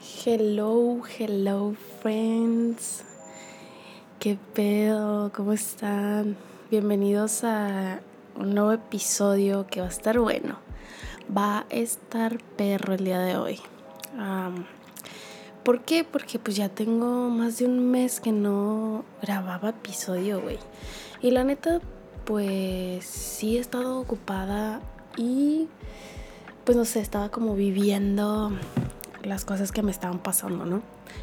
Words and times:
Hello, 0.00 1.02
hello 1.18 1.74
friends. 2.00 3.02
¿Qué 4.20 4.38
pedo? 4.54 5.32
¿Cómo 5.34 5.52
están? 5.52 6.36
Bienvenidos 6.70 7.42
a 7.42 7.98
un 8.36 8.54
nuevo 8.54 8.70
episodio 8.70 9.66
que 9.66 9.80
va 9.80 9.86
a 9.86 9.90
estar 9.90 10.20
bueno. 10.20 10.60
Va 11.36 11.58
a 11.58 11.66
estar 11.70 12.38
perro 12.56 12.94
el 12.94 13.04
día 13.06 13.18
de 13.18 13.36
hoy. 13.36 13.58
¿Por 15.64 15.80
qué? 15.82 16.04
Porque 16.04 16.38
pues 16.38 16.54
ya 16.54 16.68
tengo 16.68 17.28
más 17.28 17.58
de 17.58 17.64
un 17.64 17.90
mes 17.90 18.20
que 18.20 18.30
no 18.30 19.04
grababa 19.20 19.70
episodio, 19.70 20.40
güey. 20.40 20.60
Y 21.20 21.32
la 21.32 21.42
neta, 21.42 21.80
pues 22.24 23.04
sí 23.04 23.56
he 23.56 23.60
estado 23.60 23.98
ocupada 23.98 24.80
y 25.16 25.66
pues 26.64 26.78
no 26.78 26.84
sé, 26.84 27.00
estaba 27.00 27.30
como 27.30 27.56
viviendo 27.56 28.52
las 29.22 29.44
cosas 29.44 29.72
que 29.72 29.82
me 29.82 29.90
estaban 29.90 30.18
pasando, 30.18 30.64
¿no? 30.64 30.82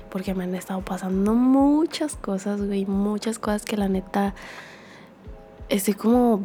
Porque 0.10 0.34
me 0.34 0.44
han 0.44 0.56
estado 0.56 0.82
pasando 0.82 1.34
muchas 1.34 2.16
cosas, 2.16 2.62
güey, 2.62 2.86
muchas 2.86 3.40
cosas 3.40 3.66
que 3.66 3.78
la 3.78 3.88
neta 3.88 4.34
estoy 5.70 5.94
como 5.94 6.42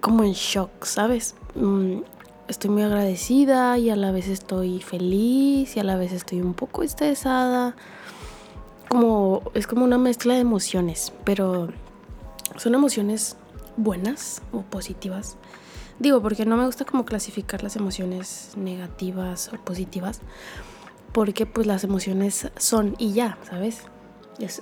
como 0.00 0.22
en 0.22 0.32
shock, 0.32 0.84
¿sabes? 0.84 1.34
Mm, 1.54 2.00
estoy 2.46 2.68
muy 2.68 2.82
agradecida 2.82 3.78
y 3.78 3.88
a 3.88 3.96
la 3.96 4.12
vez 4.12 4.28
estoy 4.28 4.82
feliz 4.82 5.76
y 5.76 5.80
a 5.80 5.84
la 5.84 5.96
vez 5.96 6.12
estoy 6.12 6.42
un 6.42 6.52
poco 6.52 6.82
estresada. 6.82 7.74
Como 8.88 9.42
es 9.54 9.66
como 9.66 9.82
una 9.84 9.96
mezcla 9.96 10.34
de 10.34 10.40
emociones, 10.40 11.12
pero 11.24 11.68
son 12.56 12.74
emociones 12.74 13.36
buenas 13.78 14.42
o 14.52 14.60
positivas. 14.60 15.38
Digo, 15.98 16.20
porque 16.20 16.44
no 16.44 16.56
me 16.56 16.66
gusta 16.66 16.84
como 16.84 17.04
clasificar 17.04 17.62
las 17.62 17.76
emociones 17.76 18.52
negativas 18.56 19.50
o 19.52 19.56
positivas, 19.64 20.20
porque 21.12 21.46
pues 21.46 21.66
las 21.66 21.84
emociones 21.84 22.48
son 22.56 22.96
y 22.98 23.12
ya, 23.12 23.38
¿sabes? 23.48 23.82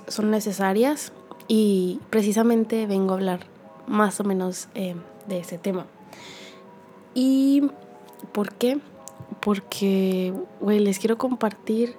son 0.07 0.29
necesarias 0.29 1.11
y 1.47 1.99
precisamente 2.11 2.85
vengo 2.85 3.13
a 3.13 3.15
hablar 3.15 3.39
más 3.87 4.19
o 4.19 4.23
menos 4.23 4.67
eh, 4.75 4.95
de 5.27 5.39
ese 5.39 5.57
tema. 5.57 5.87
¿Y 7.13 7.63
por 8.31 8.53
qué? 8.53 8.79
Porque, 9.39 10.33
güey, 10.61 10.79
les 10.79 10.99
quiero 10.99 11.17
compartir 11.17 11.95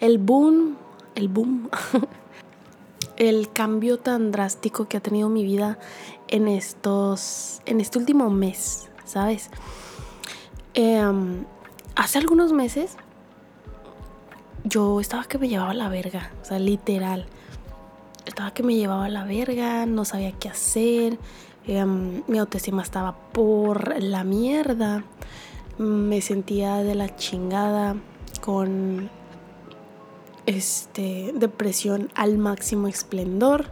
el 0.00 0.18
boom, 0.18 0.76
el 1.14 1.28
boom, 1.28 1.68
el 3.28 3.52
cambio 3.52 3.98
tan 3.98 4.32
drástico 4.32 4.88
que 4.88 4.96
ha 4.96 5.00
tenido 5.00 5.28
mi 5.28 5.44
vida 5.44 5.78
en 6.26 6.48
estos, 6.48 7.60
en 7.66 7.80
este 7.80 8.00
último 8.00 8.28
mes, 8.30 8.90
¿sabes? 9.04 9.48
Em, 10.74 11.44
hace 11.94 12.18
algunos 12.18 12.52
meses 12.52 12.96
yo 14.64 15.00
estaba 15.00 15.22
que 15.24 15.38
me 15.38 15.48
llevaba 15.48 15.72
la 15.72 15.88
verga, 15.88 16.32
o 16.42 16.44
sea, 16.44 16.58
literal. 16.58 17.26
Estaba 18.26 18.52
que 18.52 18.64
me 18.64 18.74
llevaba 18.74 19.08
la 19.08 19.22
verga, 19.22 19.86
no 19.86 20.04
sabía 20.04 20.32
qué 20.32 20.48
hacer, 20.48 21.16
em, 21.68 22.24
mi 22.26 22.38
autoestima 22.38 22.82
estaba 22.82 23.14
por 23.30 24.02
la 24.02 24.24
mierda, 24.24 25.04
me 25.78 26.20
sentía 26.22 26.78
de 26.78 26.96
la 26.96 27.14
chingada 27.14 27.94
con 28.40 29.10
este 30.46 31.32
depresión 31.34 32.10
al 32.14 32.38
máximo 32.38 32.88
esplendor. 32.88 33.66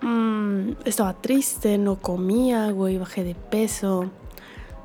Mm, 0.00 0.72
estaba 0.84 1.14
triste, 1.14 1.78
no 1.78 1.96
comía, 1.96 2.70
güey, 2.70 2.98
bajé 2.98 3.24
de 3.24 3.34
peso. 3.34 4.10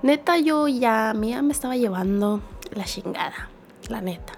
Neta, 0.04 0.38
yo 0.38 0.68
ya, 0.68 1.14
mía 1.16 1.42
me 1.42 1.54
estaba 1.54 1.76
llevando 1.76 2.42
la 2.74 2.84
chingada, 2.84 3.50
la 3.90 4.02
neta. 4.02 4.34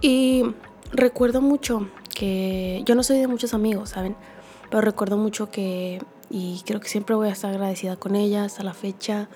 Y 0.00 0.44
recuerdo 0.92 1.40
mucho 1.40 1.88
que 2.14 2.82
yo 2.86 2.94
no 2.94 3.02
soy 3.02 3.18
de 3.18 3.26
muchos 3.26 3.54
amigos, 3.54 3.90
¿saben? 3.90 4.16
Pero 4.70 4.80
recuerdo 4.80 5.16
mucho 5.16 5.50
que, 5.50 6.02
y 6.30 6.62
creo 6.64 6.80
que 6.80 6.88
siempre 6.88 7.14
voy 7.14 7.28
a 7.28 7.32
estar 7.32 7.50
agradecida 7.50 7.96
con 7.96 8.16
ellas 8.16 8.60
a 8.60 8.64
la 8.64 8.74
fecha. 8.74 9.28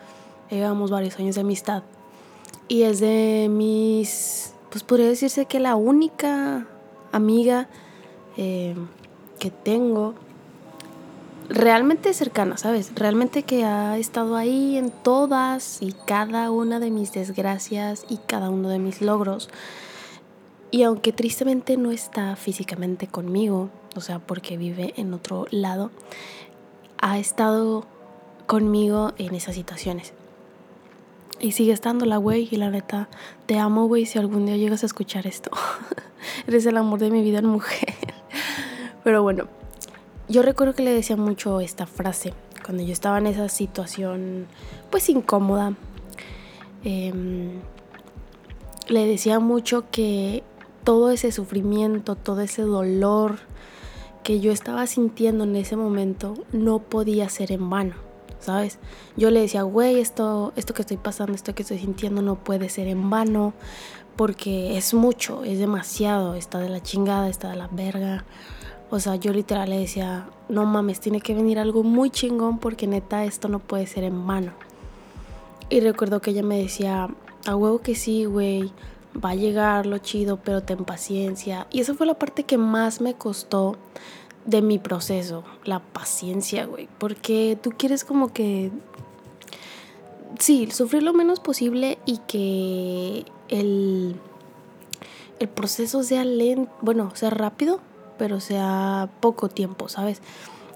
Llevamos 0.50 0.91
varios 0.91 1.19
años 1.19 1.34
de 1.34 1.43
amistad. 1.43 1.82
Y 2.66 2.82
es 2.82 3.00
de 3.00 3.49
mis, 3.50 4.55
pues 4.71 4.84
podría 4.84 5.09
decirse 5.09 5.47
que 5.47 5.61
la 5.61 5.77
única 5.77 6.67
amiga 7.12 7.69
eh, 8.37 8.75
que 9.39 9.51
tengo 9.51 10.15
realmente 11.49 12.12
cercana, 12.12 12.56
¿sabes? 12.56 12.93
Realmente 12.95 13.43
que 13.43 13.65
ha 13.65 13.97
estado 13.99 14.37
ahí 14.37 14.77
en 14.77 14.91
todas 14.91 15.81
y 15.81 15.93
cada 16.06 16.51
una 16.51 16.79
de 16.81 16.91
mis 16.91 17.12
desgracias 17.12 18.05
y 18.09 18.19
cada 18.19 18.51
uno 18.51 18.69
de 18.69 18.79
mis 18.79 19.01
logros. 19.01 19.49
Y 20.71 20.83
aunque 20.83 21.12
tristemente 21.12 21.77
no 21.79 21.91
está 21.91 22.37
físicamente 22.37 23.06
conmigo, 23.06 23.71
o 23.97 24.00
sea, 24.00 24.19
porque 24.19 24.59
vive 24.59 24.93
en 24.97 25.15
otro 25.15 25.47
lado, 25.50 25.91
ha 27.00 27.19
estado 27.19 27.87
conmigo 28.47 29.12
en 29.17 29.35
esas 29.35 29.55
situaciones. 29.55 30.12
Y 31.41 31.53
sigue 31.53 31.72
estando 31.72 32.04
la 32.04 32.16
güey 32.16 32.49
y 32.50 32.56
la 32.56 32.71
neta, 32.71 33.09
te 33.47 33.59
amo, 33.59 33.87
güey, 33.87 34.06
si 34.06 34.19
algún 34.19 34.47
día 34.47 34.56
llegas 34.56 34.82
a 34.82 34.87
escuchar 34.87 35.26
esto. 35.26 35.50
Eres 36.47 36.66
el 36.66 36.76
amor 36.76 36.99
de 36.99 37.10
mi 37.10 37.22
vida 37.22 37.38
en 37.38 37.47
mujer. 37.47 37.94
Pero 39.04 39.22
bueno, 39.22 39.47
yo 40.28 40.43
recuerdo 40.43 40.75
que 40.75 40.82
le 40.82 40.93
decía 40.93 41.16
mucho 41.16 41.60
esta 41.60 41.87
frase 41.87 42.34
cuando 42.65 42.82
yo 42.82 42.93
estaba 42.93 43.19
en 43.19 43.28
esa 43.28 43.49
situación 43.49 44.47
pues 44.91 45.09
incómoda. 45.09 45.75
Em, 46.84 47.60
le 48.88 49.06
decía 49.06 49.38
mucho 49.38 49.84
que 49.91 50.43
todo 50.84 51.10
ese 51.10 51.32
sufrimiento, 51.32 52.15
todo 52.16 52.41
ese 52.41 52.62
dolor 52.62 53.38
que 54.22 54.41
yo 54.41 54.53
estaba 54.53 54.87
sintiendo 54.87 55.44
en 55.44 55.56
ese 55.56 55.76
momento 55.76 56.34
no 56.53 56.81
podía 56.81 57.28
ser 57.28 57.53
en 57.53 57.70
vano, 57.70 57.94
¿sabes? 58.41 58.78
Yo 59.16 59.31
le 59.31 59.41
decía, 59.41 59.62
güey, 59.62 60.00
esto, 60.00 60.53
esto 60.56 60.75
que 60.75 60.82
estoy 60.82 60.97
pasando, 60.97 61.34
esto 61.34 61.54
que 61.54 61.62
estoy 61.62 61.78
sintiendo 61.78 62.22
no 62.22 62.37
puede 62.37 62.69
ser 62.69 62.87
en 62.88 63.10
vano 63.10 63.54
porque 64.16 64.76
es 64.76 64.94
mucho, 64.94 65.44
es 65.44 65.59
demasiado, 65.59 66.34
está 66.34 66.59
de 66.59 66.69
la 66.69 66.82
chingada, 66.82 67.28
está 67.28 67.50
de 67.50 67.56
la 67.56 67.69
verga. 67.69 68.25
O 68.91 68.99
sea, 69.00 69.16
yo 69.16 69.32
literal 69.32 69.71
le 69.71 69.78
decía, 69.78 70.28
no 70.49 70.65
mames, 70.65 70.99
tiene 70.99 71.21
que 71.21 71.34
venir 71.34 71.59
algo 71.59 71.82
muy 71.82 72.10
chingón 72.10 72.59
porque 72.59 72.87
neta 72.87 73.25
esto 73.25 73.49
no 73.49 73.59
puede 73.59 73.87
ser 73.87 74.04
en 74.04 74.26
vano. 74.26 74.53
Y 75.70 75.81
recuerdo 75.81 76.20
que 76.20 76.31
ella 76.31 76.43
me 76.43 76.59
decía, 76.59 77.09
a 77.47 77.55
huevo 77.55 77.81
que 77.81 77.94
sí, 77.94 78.25
güey, 78.25 78.72
va 79.22 79.31
a 79.31 79.34
llegar 79.34 79.87
lo 79.87 79.99
chido, 79.99 80.38
pero 80.43 80.62
ten 80.62 80.84
paciencia. 80.84 81.66
Y 81.70 81.81
esa 81.81 81.94
fue 81.94 82.06
la 82.06 82.15
parte 82.15 82.44
que 82.44 82.59
más 82.59 83.00
me 83.00 83.15
costó 83.15 83.76
de 84.44 84.62
mi 84.62 84.78
proceso, 84.78 85.44
la 85.65 85.81
paciencia, 85.81 86.66
güey. 86.66 86.88
Porque 86.99 87.59
tú 87.60 87.72
quieres 87.76 88.04
como 88.04 88.32
que, 88.32 88.71
sí, 90.38 90.71
sufrir 90.71 91.03
lo 91.03 91.12
menos 91.12 91.41
posible 91.41 91.99
y 92.06 92.19
que 92.26 93.25
el, 93.49 94.16
el 95.38 95.49
proceso 95.49 96.03
sea 96.03 96.25
lento, 96.25 96.72
bueno, 96.81 97.12
sea 97.15 97.31
rápido, 97.31 97.81
pero 98.19 98.41
sea 98.41 99.10
poco 99.21 99.49
tiempo, 99.49 99.88
¿sabes? 99.88 100.22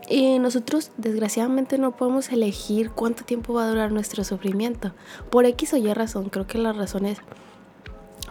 Y 0.08 0.38
nosotros 0.38 0.90
desgraciadamente 0.96 1.78
no 1.78 1.92
podemos 1.92 2.30
elegir 2.30 2.90
cuánto 2.90 3.24
tiempo 3.24 3.54
va 3.54 3.64
a 3.64 3.68
durar 3.68 3.92
nuestro 3.92 4.24
sufrimiento. 4.24 4.92
Por 5.30 5.46
X 5.46 5.72
o 5.74 5.76
Y 5.76 5.92
razón, 5.92 6.28
creo 6.28 6.46
que 6.46 6.58
las 6.58 6.76
razones 6.76 7.18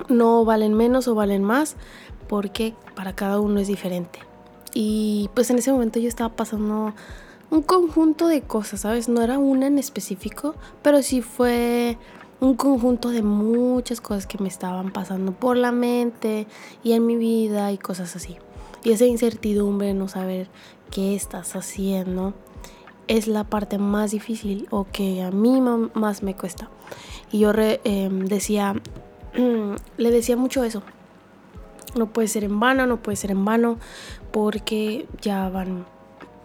no 0.09 0.45
valen 0.45 0.73
menos 0.73 1.07
o 1.07 1.15
valen 1.15 1.43
más 1.43 1.75
porque 2.27 2.73
para 2.95 3.15
cada 3.15 3.39
uno 3.39 3.59
es 3.59 3.67
diferente. 3.67 4.19
Y 4.73 5.29
pues 5.33 5.49
en 5.49 5.59
ese 5.59 5.71
momento 5.71 5.99
yo 5.99 6.07
estaba 6.07 6.33
pasando 6.35 6.93
un 7.49 7.61
conjunto 7.61 8.27
de 8.27 8.41
cosas, 8.41 8.81
¿sabes? 8.81 9.09
No 9.09 9.21
era 9.21 9.37
una 9.37 9.67
en 9.67 9.77
específico, 9.77 10.55
pero 10.81 11.01
sí 11.01 11.21
fue 11.21 11.97
un 12.39 12.55
conjunto 12.55 13.09
de 13.09 13.21
muchas 13.21 14.01
cosas 14.01 14.25
que 14.25 14.37
me 14.39 14.47
estaban 14.47 14.91
pasando 14.91 15.33
por 15.33 15.57
la 15.57 15.71
mente 15.71 16.47
y 16.83 16.93
en 16.93 17.05
mi 17.05 17.15
vida 17.15 17.71
y 17.71 17.77
cosas 17.77 18.15
así. 18.15 18.37
Y 18.83 18.91
esa 18.91 19.05
incertidumbre, 19.05 19.93
no 19.93 20.07
saber 20.07 20.49
qué 20.89 21.13
estás 21.13 21.55
haciendo, 21.55 22.33
es 23.07 23.27
la 23.27 23.43
parte 23.43 23.77
más 23.77 24.11
difícil 24.11 24.67
o 24.71 24.87
que 24.91 25.21
a 25.21 25.31
mí 25.31 25.61
más 25.61 26.23
me 26.23 26.35
cuesta. 26.35 26.69
Y 27.31 27.39
yo 27.39 27.51
em, 27.55 28.25
decía, 28.25 28.75
le 29.97 30.11
decía 30.11 30.37
mucho 30.37 30.63
eso. 30.63 30.81
No 31.95 32.07
puede 32.07 32.27
ser 32.27 32.43
en 32.43 32.59
vano, 32.59 32.87
no 32.87 32.97
puede 32.97 33.15
ser 33.15 33.31
en 33.31 33.43
vano, 33.43 33.77
porque 34.31 35.07
ya 35.21 35.49
van 35.49 35.85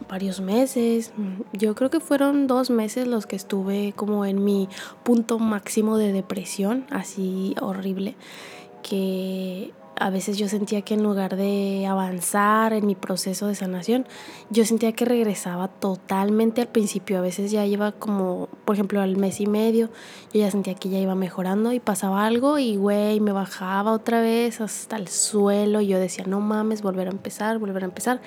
varios 0.09 0.41
meses. 0.41 1.13
Yo 1.53 1.75
creo 1.75 1.91
que 1.91 2.01
fueron 2.01 2.47
dos 2.47 2.71
meses 2.71 3.07
los 3.07 3.27
que 3.27 3.37
estuve 3.37 3.93
como 3.95 4.25
en 4.25 4.45
mi 4.45 4.69
punto 5.03 5.39
máximo 5.39 5.97
de 5.97 6.13
depresión, 6.13 6.87
así 6.91 7.55
horrible, 7.61 8.17
que 8.83 9.73
a 9.99 10.11
veces 10.11 10.37
yo 10.37 10.49
sentía 10.49 10.83
que 10.83 10.95
en 10.95 11.03
lugar 11.03 11.37
de 11.37 11.87
avanzar 11.87 12.73
en 12.73 12.87
mi 12.87 12.95
proceso 12.95 13.47
de 13.47 13.55
sanación, 13.55 14.07
yo 14.51 14.65
sentía 14.65 14.93
que 14.93 15.05
regresaba 15.05 15.69
totalmente 15.69 16.61
al 16.61 16.69
principio. 16.69 17.19
A 17.19 17.23
veces 17.23 17.51
ya 17.51 17.65
iba 17.65 17.93
como, 17.93 18.49
por 18.65 18.75
ejemplo, 18.75 19.01
al 19.01 19.17
mes 19.17 19.41
y 19.41 19.47
medio, 19.47 19.89
yo 20.33 20.41
ya 20.41 20.51
sentía 20.51 20.75
que 20.75 20.91
ya 20.91 20.99
iba 20.99 21.15
mejorando 21.15 21.73
y 21.73 21.81
pasaba 21.81 22.27
algo 22.27 22.59
y, 22.59 22.77
güey, 22.77 23.21
me 23.21 23.33
bajaba 23.33 23.93
otra 23.93 24.21
vez 24.21 24.61
hasta 24.61 24.97
el 24.97 25.09
suelo 25.09 25.81
y 25.81 25.87
yo 25.87 25.99
decía, 25.99 26.25
no 26.27 26.41
mames, 26.41 26.83
volver 26.83 27.09
a 27.09 27.11
empezar, 27.11 27.59
volver 27.59 27.83
a 27.83 27.87
empezar. 27.87 28.21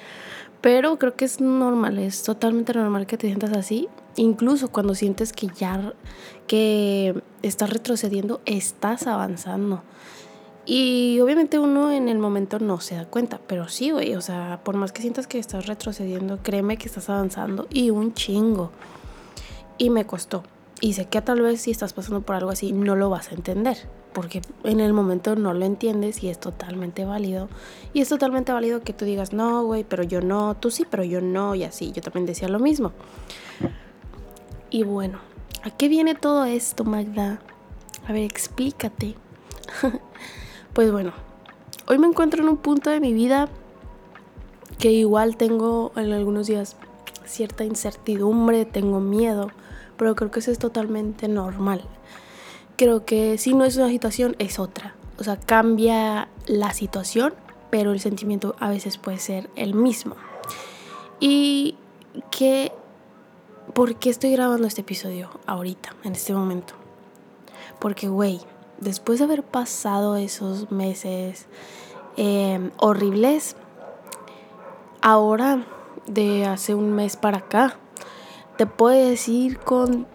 Pero 0.62 1.00
creo 1.00 1.16
que 1.16 1.26
es 1.26 1.40
normal, 1.40 2.00
es 2.00 2.24
totalmente 2.24 2.74
normal 2.74 3.06
que 3.06 3.18
te 3.18 3.28
sientas 3.28 3.54
así. 3.54 3.88
Incluso 4.18 4.70
cuando 4.70 4.94
sientes 4.94 5.32
que 5.32 5.48
ya 5.56 5.94
que 6.48 7.22
estás 7.44 7.70
retrocediendo, 7.70 8.42
estás 8.46 9.08
avanzando. 9.08 9.84
Y 10.72 11.20
obviamente 11.20 11.58
uno 11.58 11.92
en 11.92 12.10
el 12.10 12.20
momento 12.20 12.60
no 12.60 12.80
se 12.80 12.94
da 12.94 13.06
cuenta, 13.06 13.40
pero 13.48 13.68
sí, 13.68 13.90
güey, 13.90 14.14
o 14.14 14.22
sea, 14.22 14.62
por 14.64 14.76
más 14.78 14.92
que 14.92 15.02
sientas 15.02 15.26
que 15.26 15.40
estás 15.40 15.66
retrocediendo, 15.66 16.44
créeme 16.44 16.78
que 16.78 16.86
estás 16.86 17.10
avanzando 17.10 17.66
y 17.72 17.90
un 17.90 18.14
chingo. 18.14 18.70
Y 19.80 19.90
me 19.90 20.06
costó. 20.06 20.44
Y 20.80 20.94
sé 20.94 21.06
que 21.06 21.24
tal 21.24 21.42
vez 21.42 21.62
si 21.62 21.72
estás 21.72 21.94
pasando 21.94 22.22
por 22.22 22.36
algo 22.36 22.52
así 22.52 22.72
no 22.72 22.96
lo 22.96 23.10
vas 23.10 23.32
a 23.32 23.34
entender, 23.34 23.78
porque 24.14 24.44
en 24.64 24.80
el 24.80 24.94
momento 24.94 25.36
no 25.36 25.56
lo 25.56 25.66
entiendes 25.66 26.22
y 26.22 26.30
es 26.30 26.40
totalmente 26.40 27.04
válido. 27.04 27.50
Y 27.92 28.02
es 28.02 28.10
totalmente 28.10 28.52
válido 28.52 28.82
que 28.82 28.94
tú 28.94 29.06
digas, 29.06 29.34
no, 29.34 29.64
güey, 29.64 29.84
pero 29.84 30.04
yo 30.04 30.22
no, 30.22 30.56
tú 30.56 30.70
sí, 30.70 30.86
pero 30.88 31.04
yo 31.04 31.20
no, 31.20 31.56
y 31.56 31.64
así. 31.64 31.92
Yo 31.94 32.04
también 32.04 32.28
decía 32.28 32.48
lo 32.48 32.60
mismo. 32.60 32.92
Y 34.70 34.84
bueno, 34.84 35.18
¿a 35.64 35.72
qué 35.72 35.90
viene 35.90 36.14
todo 36.14 36.46
esto, 36.46 36.84
Magda? 36.84 37.42
A 38.08 38.14
ver, 38.14 38.22
explícate. 38.22 39.16
Pues 40.80 40.94
bueno, 40.94 41.12
hoy 41.88 41.98
me 41.98 42.08
encuentro 42.08 42.42
en 42.42 42.48
un 42.48 42.56
punto 42.56 42.90
de 42.90 43.02
mi 43.02 43.12
vida 43.12 43.50
que 44.78 44.94
igual 44.94 45.36
tengo 45.36 45.92
en 45.98 46.14
algunos 46.14 46.48
días 46.48 46.78
cierta 47.26 47.66
incertidumbre, 47.66 48.64
tengo 48.64 49.02
miedo, 49.02 49.52
pero 49.98 50.16
creo 50.16 50.32
que 50.32 50.40
eso 50.40 50.52
es 50.52 50.58
totalmente 50.58 51.28
normal. 51.28 51.82
Creo 52.78 53.04
que 53.04 53.38
si 53.38 53.54
no 53.54 53.66
es 53.66 53.76
una 53.76 53.90
situación, 53.90 54.38
es 54.40 54.58
otra. 54.58 54.96
O 55.18 55.26
sea, 55.26 55.38
cambia 55.38 56.30
la 56.48 56.72
situación, 56.72 57.34
pero 57.70 57.92
el 57.92 58.00
sentimiento 58.00 58.56
a 58.62 58.70
veces 58.70 58.98
puede 58.98 59.18
ser 59.18 59.50
el 59.58 59.74
mismo. 59.74 60.16
Y 61.20 61.76
que, 62.32 62.72
¿por 63.74 63.96
qué 63.96 64.10
estoy 64.10 64.32
grabando 64.32 64.66
este 64.66 64.80
episodio 64.80 65.30
ahorita, 65.46 65.94
en 66.06 66.14
este 66.14 66.34
momento? 66.34 66.74
Porque, 67.82 68.08
güey, 68.08 68.40
después 68.82 69.20
de 69.20 69.26
haber 69.26 69.44
pasado 69.44 70.16
esos 70.16 70.72
meses 70.72 71.48
em, 72.18 72.72
horribles, 72.78 73.56
ahora 75.02 75.66
de 76.08 76.46
hace 76.46 76.76
un 76.76 76.94
mes 76.94 77.18
para 77.18 77.40
acá, 77.40 77.78
te 78.58 78.66
puedo 78.66 79.10
decir 79.10 79.60
con 79.60 80.08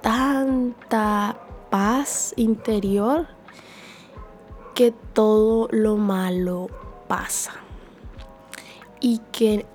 tanta 0.00 1.36
paz 1.70 2.32
interior 2.36 3.26
que 4.74 4.92
todo 5.12 5.68
lo 5.70 5.96
malo 5.96 6.68
pasa. 7.08 7.52
Y 9.00 9.18
que 9.32 9.66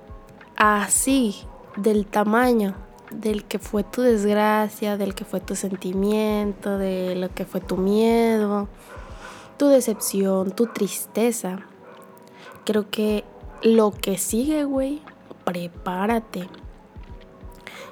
así, 0.56 1.36
del 1.76 2.06
tamaño 2.06 2.74
del 3.10 3.44
que 3.44 3.58
fue 3.58 3.84
tu 3.84 4.02
desgracia, 4.02 4.96
del 4.96 5.14
que 5.14 5.24
fue 5.24 5.40
tu 5.40 5.56
sentimiento, 5.56 6.78
de 6.78 7.14
lo 7.14 7.32
que 7.34 7.44
fue 7.44 7.60
tu 7.60 7.76
miedo, 7.76 8.68
tu 9.56 9.66
decepción, 9.68 10.50
tu 10.50 10.66
tristeza. 10.66 11.60
Creo 12.64 12.90
que 12.90 13.24
lo 13.62 13.92
que 13.92 14.18
sigue, 14.18 14.64
güey, 14.64 15.00
prepárate. 15.44 16.48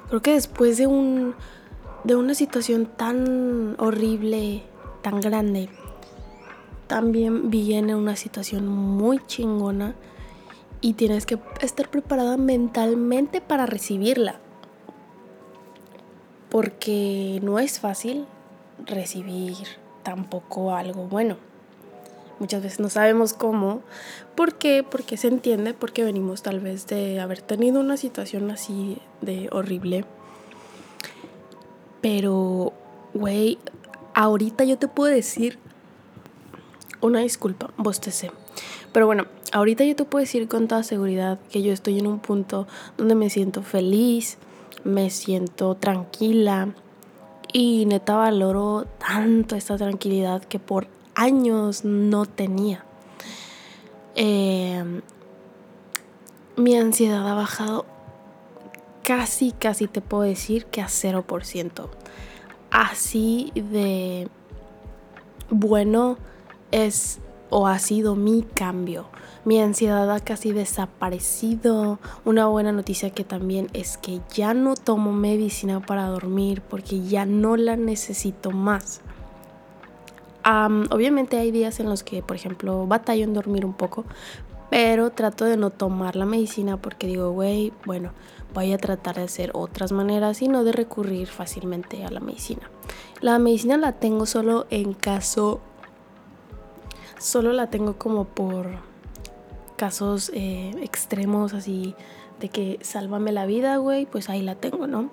Creo 0.09 0.21
que 0.21 0.33
después 0.33 0.77
de 0.77 0.87
un 0.87 1.35
de 2.03 2.15
una 2.15 2.35
situación 2.35 2.85
tan 2.85 3.75
horrible, 3.79 4.63
tan 5.01 5.19
grande, 5.19 5.67
también 6.85 7.49
viene 7.49 7.95
una 7.95 8.15
situación 8.15 8.65
muy 8.67 9.19
chingona 9.25 9.95
y 10.79 10.93
tienes 10.93 11.25
que 11.25 11.37
estar 11.59 11.89
preparada 11.89 12.37
mentalmente 12.37 13.41
para 13.41 13.65
recibirla 13.65 14.39
porque 16.49 17.39
no 17.43 17.59
es 17.59 17.79
fácil 17.79 18.25
recibir 18.85 19.55
tampoco 20.03 20.75
algo 20.75 21.03
bueno. 21.03 21.37
Muchas 22.39 22.61
veces 22.61 22.79
no 22.79 22.89
sabemos 22.89 23.33
cómo. 23.33 23.81
¿Por 24.35 24.55
qué? 24.55 24.83
Porque 24.83 25.17
se 25.17 25.27
entiende, 25.27 25.73
porque 25.73 26.03
venimos 26.03 26.43
tal 26.43 26.59
vez 26.59 26.85
de 26.85 27.19
haber 27.19 27.41
tenido 27.41 27.79
una 27.79 27.97
situación 27.97 28.51
así 28.51 28.99
de 29.21 29.49
horrible. 29.51 30.05
Pero, 32.01 32.73
güey, 33.13 33.57
ahorita 34.13 34.63
yo 34.65 34.77
te 34.77 34.87
puedo 34.87 35.11
decir 35.11 35.57
una 37.01 37.19
disculpa, 37.19 37.71
bostecé. 37.77 38.31
Pero 38.93 39.07
bueno, 39.07 39.25
ahorita 39.51 39.83
yo 39.83 39.95
te 39.95 40.05
puedo 40.05 40.21
decir 40.21 40.47
con 40.47 40.67
toda 40.67 40.83
seguridad 40.83 41.39
que 41.51 41.61
yo 41.61 41.73
estoy 41.73 41.99
en 41.99 42.07
un 42.07 42.19
punto 42.19 42.67
donde 42.97 43.15
me 43.15 43.29
siento 43.29 43.63
feliz, 43.63 44.37
me 44.83 45.09
siento 45.09 45.75
tranquila 45.75 46.69
y 47.51 47.85
neta 47.85 48.15
valoro 48.15 48.85
tanto 48.97 49.55
esta 49.55 49.77
tranquilidad 49.77 50.43
que 50.43 50.59
por 50.59 50.87
años 51.15 51.83
no 51.83 52.25
tenía. 52.25 52.83
Em, 54.15 55.01
mi 56.55 56.75
ansiedad 56.75 57.27
ha 57.27 57.33
bajado 57.33 57.85
casi, 59.03 59.51
casi 59.51 59.87
te 59.87 60.01
puedo 60.01 60.23
decir 60.23 60.65
que 60.65 60.81
a 60.81 60.87
0%. 60.87 61.89
Así 62.71 63.51
de 63.55 64.27
bueno 65.49 66.17
es 66.71 67.19
o 67.49 67.67
ha 67.67 67.79
sido 67.79 68.15
mi 68.15 68.43
cambio. 68.43 69.05
Mi 69.45 69.61
ansiedad 69.61 70.11
ha 70.11 70.19
casi 70.19 70.51
desaparecido. 70.51 71.99
Una 72.25 72.47
buena 72.47 72.71
noticia 72.71 73.11
que 73.11 73.23
también 73.23 73.69
es 73.73 73.97
que 73.97 74.19
ya 74.33 74.53
no 74.53 74.75
tomo 74.75 75.13
medicina 75.13 75.79
para 75.79 76.07
dormir 76.07 76.61
porque 76.61 77.01
ya 77.01 77.25
no 77.25 77.55
la 77.55 77.77
necesito 77.77 78.51
más. 78.51 79.01
obviamente 80.43 81.37
hay 81.37 81.51
días 81.51 81.79
en 81.79 81.89
los 81.89 82.03
que, 82.03 82.21
por 82.21 82.35
ejemplo, 82.35 82.87
batallo 82.87 83.23
en 83.23 83.33
dormir 83.33 83.65
un 83.65 83.73
poco, 83.73 84.05
pero 84.69 85.11
trato 85.11 85.45
de 85.45 85.57
no 85.57 85.69
tomar 85.69 86.15
la 86.15 86.25
medicina 86.25 86.77
porque 86.77 87.07
digo, 87.07 87.31
güey, 87.31 87.73
bueno, 87.85 88.11
voy 88.53 88.73
a 88.73 88.77
tratar 88.77 89.15
de 89.15 89.23
hacer 89.23 89.51
otras 89.53 89.91
maneras 89.91 90.41
y 90.41 90.47
no 90.47 90.63
de 90.63 90.71
recurrir 90.71 91.27
fácilmente 91.27 92.03
a 92.05 92.11
la 92.11 92.19
medicina. 92.19 92.69
La 93.21 93.39
medicina 93.39 93.77
la 93.77 93.93
tengo 93.93 94.25
solo 94.25 94.67
en 94.69 94.93
caso 94.93 95.61
solo 97.19 97.53
la 97.53 97.69
tengo 97.69 97.97
como 97.97 98.25
por 98.25 98.67
casos 99.77 100.31
eh, 100.33 100.71
extremos 100.81 101.53
así 101.53 101.95
de 102.39 102.49
que 102.49 102.79
sálvame 102.81 103.31
la 103.31 103.45
vida, 103.45 103.77
güey, 103.77 104.05
pues 104.05 104.29
ahí 104.29 104.41
la 104.41 104.55
tengo, 104.55 104.87
¿no? 104.87 105.09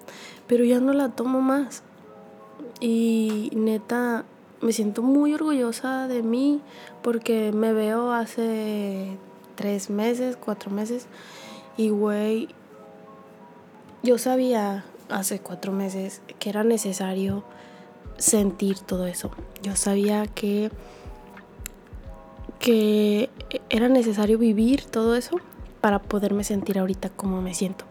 Pero 0.47 0.65
ya 0.65 0.81
no 0.81 0.93
la 0.93 1.11
tomo 1.11 1.41
más. 1.41 1.83
Y 2.81 3.51
neta, 3.55 4.25
me 4.61 4.73
siento 4.73 5.03
muy 5.03 5.35
orgullosa 5.35 6.09
de 6.09 6.23
mí 6.23 6.61
porque 7.03 7.53
me 7.53 7.73
veo 7.73 8.13
hace 8.13 9.17
tres 9.55 9.91
meses, 9.91 10.37
cuatro 10.37 10.71
meses. 10.71 11.07
Y, 11.77 11.91
güey, 11.91 12.49
yo 14.03 14.19
sabía 14.19 14.85
hace 15.09 15.41
cuatro 15.41 15.73
meses 15.73 16.21
que 16.39 16.51
era 16.51 16.65
necesario 16.65 17.45
sentir 18.19 18.79
todo 18.79 19.07
eso. 19.07 19.31
Yo 19.63 19.77
sabía 19.77 20.27
que 20.27 20.71
que 22.65 23.29
era 23.69 23.91
necesario 23.91 24.39
vivir 24.39 24.87
todo 24.87 25.17
eso 25.17 25.37
para 25.83 25.99
poderme 25.99 26.45
sentir 26.45 26.79
ahorita 26.79 27.11
como 27.11 27.43
me 27.43 27.53
siento. 27.53 27.85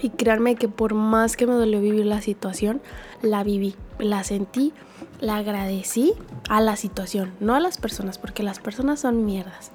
Y 0.00 0.08
créanme 0.08 0.56
que 0.56 0.70
por 0.70 0.94
más 0.94 1.36
que 1.36 1.46
me 1.46 1.52
dolió 1.52 1.82
vivir 1.82 2.06
la 2.06 2.22
situación, 2.22 2.80
la 3.20 3.44
viví, 3.44 3.74
la 3.98 4.24
sentí, 4.24 4.72
la 5.20 5.36
agradecí 5.36 6.14
a 6.48 6.62
la 6.62 6.76
situación, 6.76 7.34
no 7.40 7.54
a 7.54 7.60
las 7.60 7.76
personas, 7.76 8.16
porque 8.16 8.42
las 8.42 8.58
personas 8.58 9.00
son 9.00 9.26
mierdas. 9.26 9.70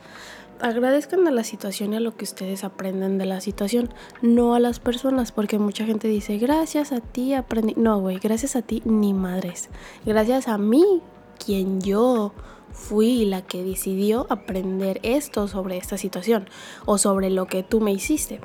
Agradezcan 0.60 1.28
a 1.28 1.32
la 1.32 1.44
situación 1.44 1.94
y 1.94 1.98
a 1.98 2.00
lo 2.00 2.18
que 2.18 2.26
ustedes 2.26 2.64
aprenden 2.64 3.20
de 3.20 3.28
la 3.28 3.42
situación, 3.42 3.94
no 4.24 4.56
a 4.56 4.60
las 4.60 4.80
personas, 4.80 5.32
porque 5.32 5.60
mucha 5.60 5.86
gente 5.86 6.08
dice, 6.08 6.40
gracias 6.40 6.94
a 6.94 7.00
ti 7.00 7.36
aprendí. 7.36 7.76
No, 7.78 8.00
güey, 8.00 8.18
gracias 8.18 8.56
a 8.56 8.64
ti 8.64 8.82
ni 8.86 9.14
madres. 9.14 9.70
Gracias 10.04 10.48
a 10.48 10.58
mí, 10.58 11.04
quien 11.38 11.80
yo 11.80 12.34
fui 12.72 13.26
la 13.26 13.42
que 13.42 13.64
decidió 13.64 14.28
aprender 14.30 15.00
esto 15.04 15.48
sobre 15.48 15.78
esta 15.78 15.98
situación 15.98 16.48
o 16.86 16.98
sobre 16.98 17.30
lo 17.30 17.48
que 17.48 17.64
tú 17.64 17.82
me 17.82 17.92
hiciste. 17.92 18.40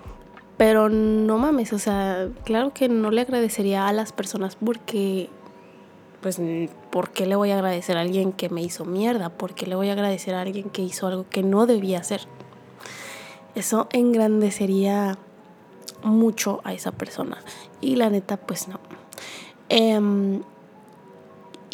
Pero 0.57 0.89
no 0.89 1.39
mames, 1.39 1.73
o 1.73 1.79
sea, 1.79 2.29
claro 2.45 2.73
que 2.73 2.89
no 2.89 3.11
le 3.11 3.23
agradecería 3.23 3.89
a 3.89 3.93
las 3.93 4.13
personas 4.13 4.57
porque 4.57 5.29
pues, 6.25 6.41
¿por 6.91 7.11
qué 7.11 7.27
le 7.27 7.37
voy 7.37 7.51
a 7.51 7.57
agradecer 7.57 7.99
a 7.99 8.01
alguien 8.01 8.33
que 8.33 8.49
me 8.49 8.63
hizo 8.63 8.87
mierda? 8.87 9.29
¿Por 9.29 9.55
qué 9.55 9.67
le 9.67 9.75
voy 9.75 9.91
a 9.91 9.93
agradecer 9.93 10.35
a 10.35 10.41
alguien 10.41 10.71
que 10.71 10.81
hizo 10.81 11.07
algo 11.07 11.27
que 11.29 11.43
no 11.43 11.67
debía 11.67 11.99
hacer? 11.99 12.23
Eso 13.55 13.89
engrandecería 13.93 15.19
mucho 16.03 16.61
a 16.65 16.73
esa 16.73 16.93
persona. 16.93 17.39
Y 17.81 17.97
la 17.97 18.09
neta, 18.09 18.39
pues 18.39 18.69
no. 18.69 18.81
Em, 19.69 20.43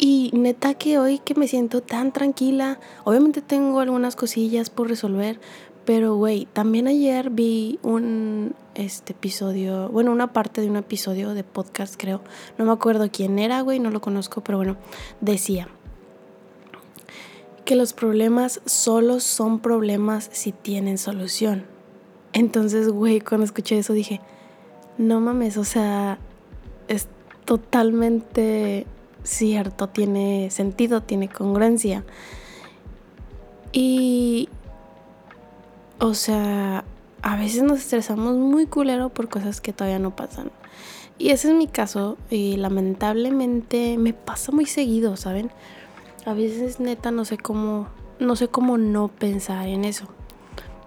y 0.03 0.31
neta 0.33 0.73
que 0.73 0.97
hoy 0.97 1.19
que 1.19 1.35
me 1.35 1.47
siento 1.47 1.81
tan 1.81 2.11
tranquila, 2.11 2.79
obviamente 3.03 3.43
tengo 3.43 3.79
algunas 3.81 4.15
cosillas 4.15 4.71
por 4.71 4.89
resolver, 4.89 5.39
pero 5.85 6.15
güey, 6.15 6.47
también 6.53 6.87
ayer 6.87 7.29
vi 7.29 7.77
un 7.83 8.55
este 8.73 9.13
episodio, 9.13 9.89
bueno, 9.89 10.11
una 10.11 10.33
parte 10.33 10.59
de 10.61 10.71
un 10.71 10.77
episodio 10.77 11.35
de 11.35 11.43
podcast, 11.43 11.95
creo. 11.97 12.21
No 12.57 12.65
me 12.65 12.71
acuerdo 12.71 13.09
quién 13.11 13.37
era, 13.37 13.61
güey, 13.61 13.79
no 13.79 13.91
lo 13.91 14.01
conozco, 14.01 14.41
pero 14.41 14.57
bueno, 14.57 14.75
decía 15.21 15.67
que 17.63 17.75
los 17.75 17.93
problemas 17.93 18.59
solo 18.65 19.19
son 19.19 19.59
problemas 19.59 20.29
si 20.33 20.51
tienen 20.51 20.97
solución. 20.97 21.65
Entonces, 22.33 22.89
güey, 22.89 23.21
cuando 23.21 23.45
escuché 23.45 23.77
eso 23.77 23.93
dije, 23.93 24.19
no 24.97 25.21
mames, 25.21 25.57
o 25.57 25.63
sea, 25.63 26.17
es 26.87 27.07
totalmente 27.45 28.87
cierto, 29.23 29.89
tiene 29.89 30.49
sentido, 30.51 31.01
tiene 31.01 31.29
congruencia. 31.29 32.03
Y, 33.71 34.49
o 35.99 36.13
sea, 36.13 36.83
a 37.21 37.35
veces 37.35 37.63
nos 37.63 37.79
estresamos 37.79 38.35
muy 38.35 38.65
culero 38.65 39.09
por 39.09 39.29
cosas 39.29 39.61
que 39.61 39.73
todavía 39.73 39.99
no 39.99 40.15
pasan. 40.15 40.51
Y 41.17 41.29
ese 41.29 41.49
es 41.49 41.53
mi 41.53 41.67
caso 41.67 42.17
y 42.29 42.57
lamentablemente 42.57 43.97
me 43.97 44.13
pasa 44.13 44.51
muy 44.51 44.65
seguido, 44.65 45.17
¿saben? 45.17 45.51
A 46.25 46.33
veces 46.33 46.79
neta 46.79 47.11
no 47.11 47.25
sé 47.25 47.37
cómo 47.37 47.87
no 48.21 48.35
sé 48.35 48.47
cómo 48.47 48.77
no 48.77 49.07
pensar 49.07 49.67
en 49.67 49.83
eso. 49.83 50.05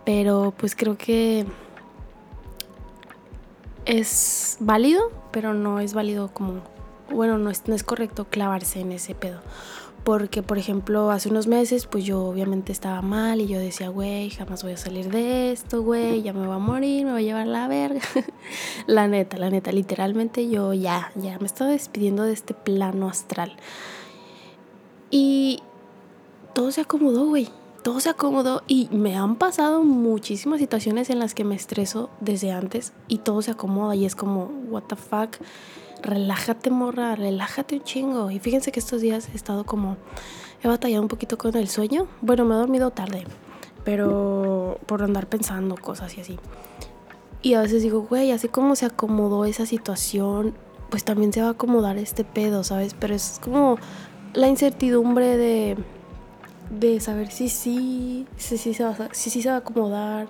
Pero 0.04 0.54
pues 0.56 0.74
creo 0.76 0.96
que 0.96 1.44
es 3.84 4.56
válido, 4.60 5.10
pero 5.32 5.52
no 5.52 5.80
es 5.80 5.94
válido 5.94 6.28
como 6.32 6.62
bueno, 7.10 7.38
no 7.38 7.50
es, 7.50 7.66
no 7.66 7.74
es 7.74 7.82
correcto 7.82 8.26
clavarse 8.26 8.80
en 8.80 8.92
ese 8.92 9.14
pedo. 9.14 9.40
Porque, 10.04 10.42
por 10.42 10.58
ejemplo, 10.58 11.10
hace 11.10 11.30
unos 11.30 11.46
meses, 11.46 11.86
pues 11.86 12.04
yo 12.04 12.26
obviamente 12.26 12.72
estaba 12.72 13.00
mal 13.00 13.40
y 13.40 13.46
yo 13.46 13.58
decía, 13.58 13.88
güey, 13.88 14.28
jamás 14.28 14.62
voy 14.62 14.72
a 14.72 14.76
salir 14.76 15.10
de 15.10 15.50
esto, 15.50 15.82
güey, 15.82 16.20
ya 16.20 16.34
me 16.34 16.46
voy 16.46 16.54
a 16.54 16.58
morir, 16.58 17.06
me 17.06 17.12
voy 17.12 17.22
a 17.22 17.24
llevar 17.24 17.46
la 17.46 17.68
verga. 17.68 18.02
la 18.86 19.08
neta, 19.08 19.38
la 19.38 19.48
neta, 19.48 19.72
literalmente 19.72 20.50
yo 20.50 20.74
ya, 20.74 21.10
ya 21.14 21.38
me 21.38 21.46
estaba 21.46 21.70
despidiendo 21.70 22.24
de 22.24 22.34
este 22.34 22.52
plano 22.52 23.08
astral. 23.08 23.56
Y 25.10 25.62
todo 26.52 26.70
se 26.70 26.82
acomodó, 26.82 27.26
güey. 27.26 27.48
Todo 27.82 28.00
se 28.00 28.10
acomodó 28.10 28.62
y 28.66 28.88
me 28.92 29.16
han 29.16 29.36
pasado 29.36 29.84
muchísimas 29.84 30.58
situaciones 30.58 31.08
en 31.08 31.18
las 31.18 31.34
que 31.34 31.44
me 31.44 31.54
estreso 31.54 32.10
desde 32.20 32.50
antes 32.50 32.92
y 33.08 33.18
todo 33.18 33.42
se 33.42 33.50
acomoda 33.50 33.94
y 33.94 34.06
es 34.06 34.14
como, 34.14 34.50
what 34.70 34.84
the 34.84 34.96
fuck 34.96 35.36
relájate 36.04 36.70
morra, 36.70 37.16
relájate 37.16 37.76
un 37.76 37.82
chingo. 37.82 38.30
Y 38.30 38.38
fíjense 38.38 38.70
que 38.72 38.80
estos 38.80 39.00
días 39.00 39.28
he 39.32 39.36
estado 39.36 39.64
como, 39.64 39.96
he 40.62 40.68
batallado 40.68 41.02
un 41.02 41.08
poquito 41.08 41.38
con 41.38 41.56
el 41.56 41.68
sueño. 41.68 42.06
Bueno, 42.20 42.44
me 42.44 42.54
he 42.54 42.58
dormido 42.58 42.90
tarde, 42.90 43.24
pero 43.84 44.78
por 44.86 45.02
andar 45.02 45.26
pensando 45.26 45.76
cosas 45.76 46.16
y 46.16 46.20
así. 46.20 46.38
Y 47.42 47.54
a 47.54 47.60
veces 47.60 47.82
digo, 47.82 48.02
güey, 48.02 48.30
así 48.30 48.48
como 48.48 48.76
se 48.76 48.86
acomodó 48.86 49.44
esa 49.44 49.66
situación, 49.66 50.54
pues 50.90 51.04
también 51.04 51.32
se 51.32 51.42
va 51.42 51.48
a 51.48 51.50
acomodar 51.50 51.98
este 51.98 52.24
pedo, 52.24 52.64
¿sabes? 52.64 52.94
Pero 52.94 53.14
es 53.14 53.40
como 53.42 53.76
la 54.32 54.48
incertidumbre 54.48 55.36
de, 55.36 55.76
de 56.70 57.00
saber 57.00 57.30
si 57.30 57.48
sí, 57.48 58.26
si, 58.36 58.56
si, 58.56 58.74
se 58.74 58.84
va, 58.84 58.96
si 59.12 59.30
sí 59.30 59.42
se 59.42 59.48
va 59.50 59.56
a 59.56 59.58
acomodar, 59.58 60.28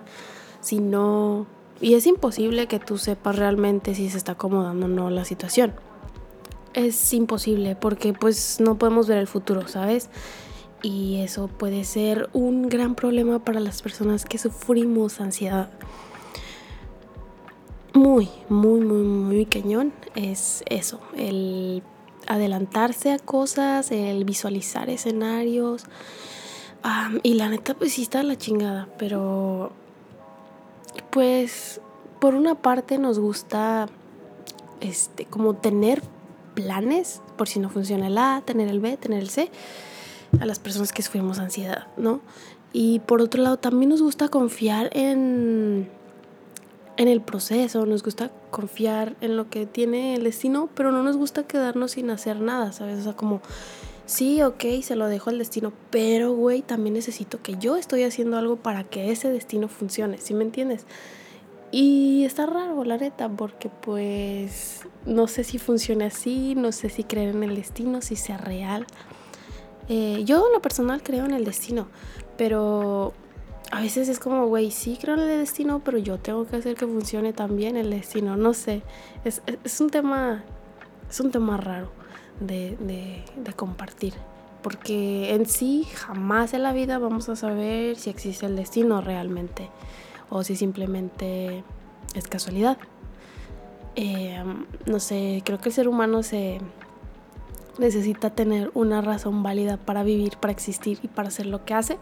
si 0.61 0.79
no. 0.79 1.47
Y 1.81 1.95
es 1.95 2.07
imposible 2.07 2.67
que 2.67 2.79
tú 2.79 2.97
sepas 2.97 3.35
realmente 3.35 3.95
si 3.95 4.09
se 4.09 4.17
está 4.17 4.33
acomodando 4.33 4.85
o 4.85 4.89
no 4.89 5.09
la 5.09 5.25
situación. 5.25 5.73
Es 6.73 7.13
imposible 7.13 7.75
porque 7.75 8.13
pues 8.13 8.59
no 8.59 8.77
podemos 8.77 9.07
ver 9.07 9.17
el 9.17 9.27
futuro, 9.27 9.67
¿sabes? 9.67 10.09
Y 10.81 11.21
eso 11.21 11.47
puede 11.47 11.83
ser 11.83 12.29
un 12.33 12.69
gran 12.69 12.95
problema 12.95 13.39
para 13.39 13.59
las 13.59 13.81
personas 13.81 14.25
que 14.25 14.37
sufrimos 14.37 15.19
ansiedad. 15.19 15.69
Muy, 17.93 18.29
muy, 18.49 18.81
muy, 18.81 19.03
muy 19.03 19.45
cañón 19.45 19.93
es 20.15 20.63
eso, 20.67 20.99
el 21.15 21.81
adelantarse 22.27 23.11
a 23.11 23.19
cosas, 23.19 23.91
el 23.91 24.25
visualizar 24.25 24.89
escenarios. 24.89 25.85
y 27.23 27.33
la 27.35 27.49
neta, 27.49 27.73
pues 27.73 27.93
sí 27.93 28.03
está 28.03 28.21
la 28.21 28.37
chingada, 28.37 28.89
pero 28.97 29.71
pues 31.09 31.81
por 32.19 32.35
una 32.35 32.55
parte 32.55 32.97
nos 32.97 33.19
gusta 33.19 33.87
este 34.81 35.25
como 35.25 35.55
tener 35.55 36.01
planes 36.53 37.21
por 37.37 37.47
si 37.47 37.59
no 37.59 37.69
funciona 37.69 38.07
el 38.07 38.17
A, 38.17 38.41
tener 38.45 38.67
el 38.67 38.79
B, 38.79 38.97
tener 38.97 39.19
el 39.19 39.29
C 39.29 39.49
a 40.39 40.45
las 40.45 40.59
personas 40.59 40.91
que 40.91 41.01
sufrimos 41.01 41.39
ansiedad, 41.39 41.87
¿no? 41.97 42.21
Y 42.73 42.99
por 42.99 43.21
otro 43.21 43.41
lado 43.41 43.57
también 43.57 43.89
nos 43.89 44.01
gusta 44.01 44.27
confiar 44.27 44.89
en 44.93 45.89
en 46.97 47.07
el 47.07 47.21
proceso, 47.21 47.85
nos 47.85 48.03
gusta 48.03 48.31
confiar 48.51 49.15
en 49.21 49.35
lo 49.35 49.49
que 49.49 49.65
tiene 49.65 50.15
el 50.15 50.23
destino, 50.23 50.69
pero 50.75 50.91
no 50.91 51.03
nos 51.03 51.17
gusta 51.17 51.43
quedarnos 51.43 51.91
sin 51.91 52.09
hacer 52.09 52.39
nada, 52.39 52.71
¿sabes? 52.71 52.99
O 52.99 53.03
sea, 53.03 53.13
como 53.13 53.41
sí, 54.05 54.41
ok, 54.41 54.63
se 54.81 54.95
lo 54.95 55.07
dejo 55.07 55.29
al 55.29 55.39
destino, 55.39 55.73
pero, 55.89 56.33
güey, 56.33 56.61
también 56.61 56.93
necesito 56.93 57.41
que 57.41 57.57
yo 57.57 57.77
estoy 57.77 58.03
haciendo 58.03 58.37
algo 58.37 58.57
para 58.57 58.83
que 58.83 59.11
ese 59.11 59.29
destino 59.29 59.67
funcione, 59.67 60.17
¿sí 60.17 60.33
me 60.33 60.43
entiendes? 60.43 60.85
Y 61.71 62.23
está 62.23 62.45
raro, 62.45 62.83
la 62.83 62.97
neta, 62.97 63.27
porque 63.29 63.69
pues 63.69 64.83
no 65.05 65.27
sé 65.27 65.43
si 65.43 65.57
funciona 65.57 66.05
así, 66.05 66.55
no 66.55 66.71
sé 66.71 66.89
si 66.89 67.03
creer 67.03 67.35
en 67.35 67.43
el 67.43 67.55
destino, 67.55 68.01
si 68.01 68.15
sea 68.15 68.37
real. 68.37 68.85
Eh, 69.89 70.21
yo 70.25 70.45
en 70.47 70.53
lo 70.53 70.61
personal 70.61 71.03
creo 71.03 71.25
en 71.25 71.31
el 71.31 71.43
destino, 71.43 71.87
pero 72.37 73.13
a 73.71 73.81
veces 73.81 74.07
es 74.09 74.19
como, 74.19 74.47
güey, 74.47 74.71
sí 74.71 74.97
creo 75.01 75.15
en 75.15 75.21
el 75.21 75.39
destino, 75.39 75.81
pero 75.83 75.97
yo 75.97 76.17
tengo 76.17 76.45
que 76.47 76.55
hacer 76.55 76.75
que 76.75 76.85
funcione 76.85 77.33
también 77.33 77.77
el 77.77 77.89
destino, 77.89 78.37
no 78.37 78.53
sé, 78.53 78.81
es, 79.25 79.41
es 79.63 79.81
un 79.81 79.89
tema, 79.89 80.43
es 81.09 81.19
un 81.19 81.31
tema 81.31 81.57
raro 81.57 82.04
de, 82.39 83.23
compartir. 83.55 84.13
Porque 84.61 85.33
en 85.35 85.45
sí 85.45 85.87
jamás 85.93 86.53
en 86.53 86.63
la 86.63 86.73
vida 86.73 86.97
vamos 86.97 87.29
a 87.29 87.35
saber 87.35 87.97
si 87.97 88.09
existe 88.09 88.47
el 88.47 88.55
destino 88.55 89.01
realmente 89.01 89.69
o 90.29 90.43
si 90.43 90.55
simplemente 90.55 91.63
es 92.15 92.27
casualidad. 92.27 92.77
Eh, 93.95 94.43
no 94.85 94.99
sé, 94.99 95.41
creo 95.45 95.59
que 95.59 95.69
el 95.69 95.75
ser 95.75 95.87
humano 95.87 96.23
se 96.23 96.59
necesita 97.77 98.31
tener 98.31 98.71
una 98.73 99.01
razón 99.01 99.43
válida 99.43 99.77
para 99.77 100.03
vivir, 100.03 100.37
para 100.37 100.51
existir 100.51 100.99
y 101.03 101.07
para 101.07 101.27
hacer 101.27 101.45
lo 101.45 101.63
que 101.63 101.73
hace. 101.73 101.99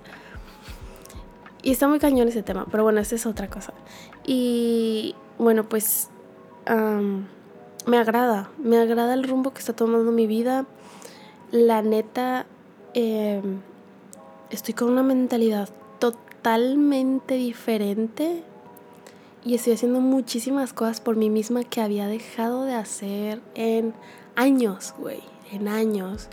Y 1.62 1.72
está 1.72 1.88
muy 1.88 2.00
cañón 2.00 2.28
ese 2.28 2.44
tema, 2.44 2.66
pero 2.70 2.84
bueno, 2.84 3.00
esa 3.00 3.16
es 3.16 3.26
otra 3.26 3.50
cosa. 3.50 3.74
Y 4.26 5.16
bueno, 5.38 5.64
pues 5.68 6.10
me 7.86 7.98
agrada, 7.98 8.50
me 8.58 8.78
agrada 8.78 9.14
el 9.14 9.24
rumbo 9.24 9.54
que 9.54 9.60
está 9.60 9.74
tomando 9.74 10.12
mi 10.12 10.28
vida. 10.28 10.66
La 11.52 11.82
neta, 11.82 12.46
em, 12.94 13.62
estoy 14.50 14.74
con 14.74 14.90
una 14.90 15.04
mentalidad 15.04 15.70
totalmente 16.00 17.36
diferente 17.36 18.44
y 19.44 19.56
estoy 19.56 19.74
haciendo 19.74 20.00
muchísimas 20.00 20.74
cosas 20.74 21.02
por 21.02 21.16
mí 21.16 21.30
misma 21.30 21.64
que 21.64 21.82
había 21.82 22.08
dejado 22.08 22.64
de 22.64 22.74
hacer 22.74 23.42
en 23.56 23.94
años, 24.36 24.94
güey, 24.98 25.22
en 25.52 25.68
años, 25.68 26.30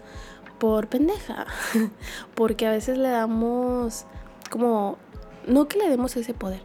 por 0.59 0.87
pendeja. 0.87 1.47
Porque 2.35 2.67
a 2.67 2.71
veces 2.71 2.99
le 2.99 3.09
damos 3.09 4.05
como, 4.51 4.99
no 5.47 5.67
que 5.67 5.79
le 5.79 5.89
demos 5.89 6.17
ese 6.17 6.35
poder, 6.35 6.63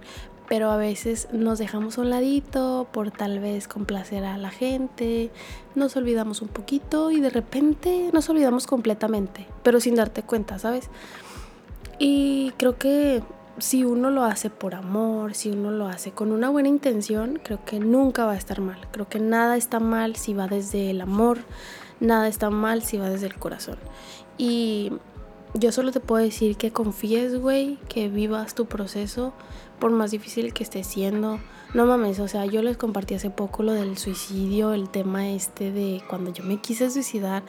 pero 0.48 0.72
a 0.72 0.78
veces 0.78 1.28
nos 1.32 1.60
dejamos 1.60 1.98
a 1.98 2.02
un 2.02 2.10
ladito 2.10 2.88
por 2.92 3.12
tal 3.12 3.40
vez 3.40 3.68
complacer 3.68 4.25
a 4.25 4.38
la 4.38 4.50
gente, 4.50 5.32
nos 5.74 5.96
olvidamos 5.96 6.42
un 6.42 6.48
poquito 6.48 7.12
y 7.12 7.20
de 7.20 7.30
repente 7.30 8.10
nos 8.14 8.30
olvidamos 8.30 8.68
completamente, 8.68 9.48
pero 9.64 9.80
sin 9.80 9.96
darte 9.96 10.24
cuenta, 10.24 10.60
¿sabes? 10.60 10.90
Y 11.98 12.52
creo 12.58 12.78
que 12.78 13.24
si 13.58 13.84
uno 13.86 14.10
lo 14.10 14.24
hace 14.24 14.50
por 14.50 14.75
amor, 14.75 15.34
si 15.34 15.52
uno 15.52 15.72
lo 15.72 15.88
hace 15.88 16.12
con 16.12 16.32
una 16.32 16.50
buena 16.50 16.70
intención, 16.70 17.40
creo 17.42 17.64
que 17.64 17.80
nunca 17.80 18.25
va 18.25 18.34
a 18.34 18.38
estar 18.38 18.60
mal. 18.60 18.80
Creo 18.92 19.08
que 19.08 19.20
nada 19.20 19.56
está 19.56 19.80
mal 19.80 20.16
si 20.16 20.34
va 20.34 20.48
desde 20.48 20.90
el 20.90 21.02
amor, 21.02 21.40
nada 22.00 22.28
está 22.28 22.50
mal 22.50 22.82
si 22.82 22.98
va 22.98 23.10
desde 23.10 23.28
el 23.28 23.36
corazón. 23.36 23.78
Y 24.38 24.92
yo 25.57 25.71
solo 25.71 25.91
te 25.91 26.01
puedo 26.01 26.24
decir 26.24 26.57
que 26.57 26.71
confíes, 26.71 27.39
güey, 27.39 27.77
que 27.88 28.09
vivas 28.09 28.55
tu 28.55 28.65
proceso 28.65 29.33
por 29.79 29.91
más 29.91 30.12
difícil 30.12 30.53
que 30.53 30.63
esté 30.63 30.83
siendo. 30.83 31.39
No 31.74 31.85
mames, 31.85 32.19
o 32.19 32.27
sea, 32.27 32.45
yo 32.45 32.62
les 32.62 32.77
compartí 32.77 33.15
hace 33.15 33.29
poco 33.29 33.63
lo 33.63 33.71
del 33.71 33.97
suicidio, 33.97 34.74
el 34.74 34.89
tema 34.89 35.29
este 35.29 35.71
de 35.71 36.03
cuando 36.09 36.31
yo 36.31 36.43
me 36.43 36.57
quise 36.57 36.91
suicidar. 36.91 37.43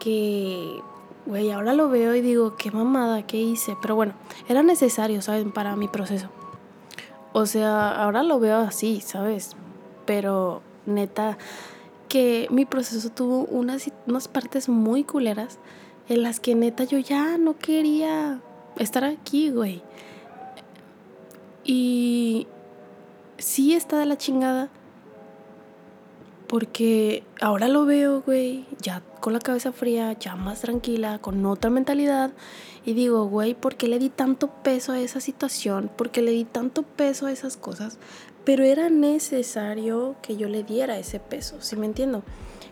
que, 0.00 0.80
güey, 1.24 1.50
ahora 1.52 1.72
lo 1.72 1.88
veo 1.88 2.14
y 2.14 2.20
digo, 2.20 2.56
qué 2.56 2.70
mamada, 2.70 3.26
qué 3.26 3.38
hice. 3.38 3.76
Pero 3.80 3.94
bueno, 3.94 4.14
era 4.48 4.62
necesario, 4.62 5.22
¿saben? 5.22 5.52
Para 5.52 5.76
mi 5.76 5.88
proceso. 5.88 6.28
O 7.32 7.46
sea, 7.46 7.90
ahora 7.90 8.22
lo 8.22 8.40
veo 8.40 8.58
así, 8.58 9.00
¿sabes? 9.00 9.56
Pero 10.04 10.62
neta, 10.84 11.38
que 12.08 12.48
mi 12.50 12.64
proceso 12.64 13.10
tuvo 13.10 13.44
unas, 13.44 13.90
unas 14.06 14.28
partes 14.28 14.68
muy 14.68 15.04
culeras 15.04 15.58
en 16.08 16.22
las 16.22 16.40
que 16.40 16.54
neta 16.54 16.84
yo 16.84 16.98
ya 16.98 17.38
no 17.38 17.58
quería 17.58 18.40
estar 18.78 19.04
aquí, 19.04 19.50
güey. 19.50 19.82
Y 21.64 22.46
sí 23.38 23.74
está 23.74 23.98
de 23.98 24.06
la 24.06 24.16
chingada. 24.16 24.68
Porque 26.46 27.24
ahora 27.40 27.66
lo 27.66 27.84
veo, 27.86 28.22
güey, 28.22 28.66
ya 28.80 29.02
con 29.20 29.32
la 29.32 29.40
cabeza 29.40 29.72
fría, 29.72 30.12
ya 30.12 30.36
más 30.36 30.60
tranquila, 30.60 31.18
con 31.18 31.44
otra 31.44 31.70
mentalidad. 31.70 32.30
Y 32.84 32.92
digo, 32.92 33.26
güey, 33.26 33.54
¿por 33.54 33.74
qué 33.74 33.88
le 33.88 33.98
di 33.98 34.10
tanto 34.10 34.48
peso 34.62 34.92
a 34.92 35.00
esa 35.00 35.20
situación? 35.20 35.90
¿Por 35.96 36.10
qué 36.10 36.22
le 36.22 36.30
di 36.30 36.44
tanto 36.44 36.84
peso 36.84 37.26
a 37.26 37.32
esas 37.32 37.56
cosas? 37.56 37.98
Pero 38.44 38.62
era 38.62 38.90
necesario 38.90 40.14
que 40.22 40.36
yo 40.36 40.48
le 40.48 40.62
diera 40.62 40.96
ese 40.98 41.18
peso, 41.18 41.56
¿sí 41.58 41.74
me 41.74 41.86
entiendo? 41.86 42.22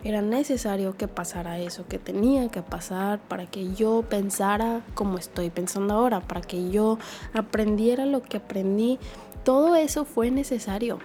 Era 0.04 0.20
necesario 0.20 0.98
que 0.98 1.08
pasara 1.08 1.58
eso 1.58 1.86
que 1.88 1.98
tenía 1.98 2.48
que 2.48 2.60
pasar 2.60 3.20
para 3.20 3.46
que 3.46 3.72
yo 3.72 4.04
pensara 4.06 4.82
como 4.94 5.16
estoy 5.16 5.48
pensando 5.48 5.94
ahora, 5.94 6.20
para 6.20 6.42
que 6.42 6.70
yo 6.70 6.98
aprendiera 7.32 8.04
lo 8.04 8.22
que 8.22 8.36
aprendí. 8.36 8.98
Todo 9.44 9.74
eso 9.76 10.04
fue 10.04 10.30
necesario. 10.30 10.98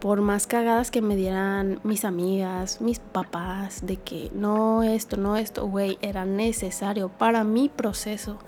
Por 0.00 0.22
más 0.22 0.48
cagadas 0.48 0.90
que 0.90 1.02
me 1.02 1.14
dieran 1.14 1.78
mis 1.84 2.04
amigas, 2.04 2.80
mis 2.80 2.98
papás, 2.98 3.86
de 3.86 3.96
que 3.96 4.30
no 4.34 4.82
esto, 4.82 5.16
no 5.16 5.36
esto, 5.36 5.66
güey, 5.68 5.96
era 6.02 6.24
necesario 6.24 7.08
para 7.08 7.44
mi 7.44 7.68
proceso. 7.68 8.38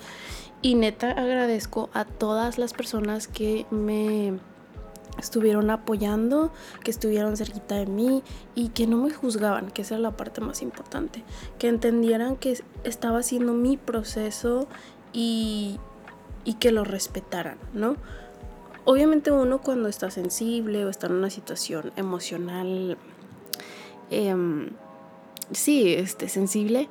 Y 0.61 0.75
neta 0.75 1.13
agradezco 1.13 1.89
a 1.95 2.05
todas 2.05 2.59
las 2.59 2.75
personas 2.75 3.29
que 3.29 3.65
me 3.71 4.41
estuvieron 5.19 5.71
apoyando, 5.71 6.53
que 6.83 6.91
estuvieron 6.91 7.37
cerquita 7.37 7.77
de 7.77 7.87
mí 7.87 8.23
y 8.55 8.69
que 8.69 8.87
no 8.87 8.97
me 8.99 9.11
juzgaban, 9.11 9.71
que 9.71 9.83
esa 9.83 9.97
es 9.97 10.01
la 10.01 10.17
parte 10.17 10.41
más 10.41 10.63
importante, 10.63 11.25
que 11.59 11.69
entendieran 11.69 12.37
que 12.37 12.63
estaba 12.85 13.19
haciendo 13.19 13.53
mi 13.53 13.77
proceso 13.77 14.69
y, 15.13 15.79
y 16.45 16.55
que 16.55 16.73
lo 16.73 16.85
respetaran, 16.85 17.59
¿no? 17.73 17.97
Obviamente 18.85 19.31
uno 19.31 19.61
cuando 19.61 19.89
está 19.89 20.11
sensible 20.11 20.85
o 20.85 20.89
está 20.89 21.09
en 21.09 21.15
una 21.15 21.29
situación 21.29 21.93
emocional, 21.97 22.97
eh, 24.11 24.35
sí, 25.53 25.95
este, 25.95 26.29
sensible, 26.29 26.89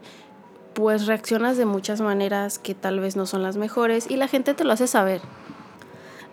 pues 0.73 1.07
reaccionas 1.07 1.57
de 1.57 1.65
muchas 1.65 2.01
maneras 2.01 2.59
que 2.59 2.75
tal 2.75 2.99
vez 2.99 3.15
no 3.15 3.25
son 3.25 3.41
las 3.41 3.57
mejores 3.57 4.11
y 4.11 4.15
la 4.15 4.27
gente 4.27 4.53
te 4.53 4.63
lo 4.63 4.73
hace 4.73 4.85
saber, 4.85 5.21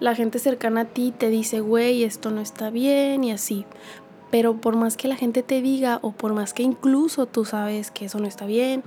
la 0.00 0.14
gente 0.14 0.38
cercana 0.38 0.82
a 0.82 0.84
ti 0.86 1.12
te 1.16 1.28
dice, 1.30 1.60
güey, 1.60 2.04
esto 2.04 2.30
no 2.30 2.40
está 2.40 2.70
bien 2.70 3.24
y 3.24 3.32
así. 3.32 3.64
Pero 4.30 4.60
por 4.60 4.76
más 4.76 4.96
que 4.96 5.08
la 5.08 5.16
gente 5.16 5.42
te 5.42 5.62
diga 5.62 5.98
o 6.02 6.12
por 6.12 6.34
más 6.34 6.52
que 6.52 6.62
incluso 6.62 7.26
tú 7.26 7.44
sabes 7.44 7.90
que 7.90 8.06
eso 8.06 8.18
no 8.18 8.26
está 8.26 8.46
bien, 8.46 8.82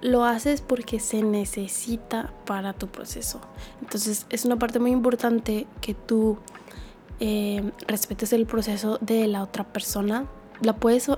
lo 0.00 0.24
haces 0.24 0.60
porque 0.60 0.98
se 0.98 1.22
necesita 1.22 2.32
para 2.44 2.72
tu 2.72 2.88
proceso. 2.88 3.40
Entonces 3.80 4.26
es 4.30 4.44
una 4.44 4.58
parte 4.58 4.78
muy 4.78 4.90
importante 4.90 5.66
que 5.80 5.94
tú 5.94 6.38
eh, 7.20 7.70
respetes 7.86 8.32
el 8.32 8.46
proceso 8.46 8.98
de 9.00 9.28
la 9.28 9.42
otra 9.42 9.64
persona. 9.64 10.26
La 10.60 10.74
puedes 10.74 11.08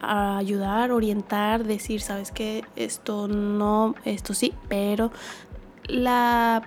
ayudar, 0.00 0.92
orientar, 0.92 1.64
decir, 1.64 2.00
sabes 2.00 2.30
que 2.30 2.64
esto 2.76 3.28
no, 3.28 3.94
esto 4.04 4.32
sí, 4.32 4.54
pero 4.68 5.10
la 5.86 6.62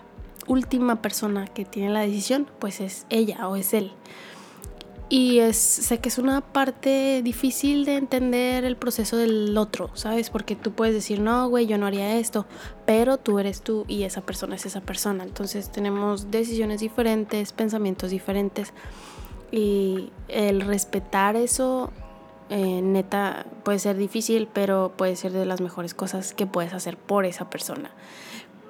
última 0.47 1.01
persona 1.01 1.47
que 1.47 1.65
tiene 1.65 1.89
la 1.89 2.01
decisión, 2.01 2.47
pues 2.59 2.81
es 2.81 3.05
ella 3.09 3.47
o 3.47 3.55
es 3.55 3.73
él. 3.73 3.91
Y 5.09 5.39
es, 5.39 5.57
sé 5.57 5.99
que 5.99 6.09
es 6.09 6.17
una 6.17 6.41
parte 6.41 7.21
difícil 7.23 7.85
de 7.85 7.97
entender 7.97 8.65
el 8.65 8.75
proceso 8.75 9.15
del 9.15 9.55
otro, 9.57 9.91
¿sabes? 9.93 10.31
Porque 10.31 10.55
tú 10.55 10.71
puedes 10.71 10.95
decir, 10.95 11.19
no, 11.19 11.47
güey, 11.49 11.67
yo 11.67 11.77
no 11.77 11.85
haría 11.85 12.17
esto, 12.17 12.47
pero 12.87 13.17
tú 13.17 13.37
eres 13.37 13.61
tú 13.61 13.85
y 13.87 14.03
esa 14.03 14.21
persona 14.21 14.55
es 14.55 14.65
esa 14.65 14.81
persona. 14.81 15.23
Entonces 15.23 15.71
tenemos 15.71 16.31
decisiones 16.31 16.79
diferentes, 16.79 17.53
pensamientos 17.53 18.09
diferentes. 18.09 18.73
Y 19.51 20.09
el 20.29 20.61
respetar 20.61 21.35
eso, 21.35 21.91
eh, 22.49 22.81
neta, 22.81 23.45
puede 23.63 23.77
ser 23.77 23.97
difícil, 23.97 24.47
pero 24.51 24.93
puede 24.97 25.15
ser 25.15 25.31
de 25.31 25.45
las 25.45 25.61
mejores 25.61 25.93
cosas 25.93 26.33
que 26.33 26.47
puedes 26.47 26.73
hacer 26.73 26.97
por 26.97 27.25
esa 27.25 27.51
persona 27.51 27.91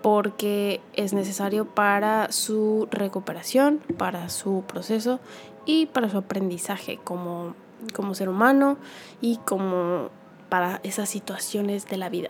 porque 0.03 0.81
es 0.93 1.13
necesario 1.13 1.65
para 1.65 2.31
su 2.31 2.89
recuperación, 2.91 3.79
para 3.97 4.27
su 4.27 4.63
proceso 4.67 5.21
y 5.65 5.85
para 5.87 6.09
su 6.09 6.17
aprendizaje 6.17 6.99
como, 7.01 7.55
como 7.93 8.13
ser 8.13 8.27
humano 8.27 8.77
y 9.21 9.37
como 9.37 10.09
para 10.49 10.81
esas 10.83 11.09
situaciones 11.09 11.87
de 11.87 11.97
la 11.97 12.09
vida. 12.09 12.29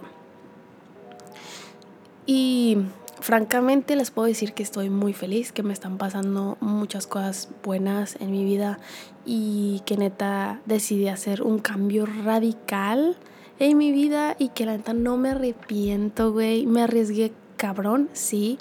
Y 2.27 2.77
francamente 3.19 3.95
les 3.95 4.12
puedo 4.12 4.27
decir 4.27 4.53
que 4.53 4.62
estoy 4.62 4.91
muy 4.91 5.13
feliz, 5.13 5.51
que 5.51 5.63
me 5.63 5.73
están 5.73 5.97
pasando 5.97 6.57
muchas 6.62 7.07
cosas 7.07 7.49
buenas 7.63 8.17
en 8.21 8.31
mi 8.31 8.45
vida 8.45 8.77
y 9.25 9.81
que 9.88 9.97
neta 9.97 10.62
decidí 10.67 11.07
hacer 11.07 11.41
un 11.41 11.57
cambio 11.57 12.05
radical 12.05 13.17
en 13.57 13.77
mi 13.77 13.91
vida 13.91 14.36
y 14.38 14.49
que 14.49 14.67
la 14.67 14.77
neta 14.77 14.93
no 14.93 15.17
me 15.17 15.29
arrepiento, 15.29 16.31
güey. 16.31 16.67
Me 16.67 16.83
arriesgué 16.83 17.33
cabrón, 17.63 18.10
sí. 18.12 18.58